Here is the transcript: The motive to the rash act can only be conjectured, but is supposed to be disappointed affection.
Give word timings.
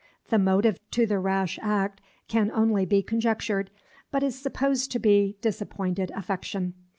The 0.29 0.39
motive 0.39 0.79
to 0.93 1.05
the 1.05 1.19
rash 1.19 1.59
act 1.61 2.01
can 2.27 2.49
only 2.53 2.87
be 2.87 3.03
conjectured, 3.03 3.69
but 4.09 4.23
is 4.23 4.33
supposed 4.33 4.91
to 4.93 4.99
be 4.99 5.37
disappointed 5.41 6.11
affection. 6.15 6.73